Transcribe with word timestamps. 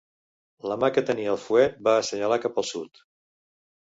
La 0.69 0.77
mà 0.83 0.87
que 0.95 1.03
tenia 1.09 1.29
el 1.33 1.37
fuet 1.41 1.75
va 1.87 1.93
assenyalar 1.97 2.39
cap 2.47 2.57
al 2.63 2.67
sud. 2.71 3.03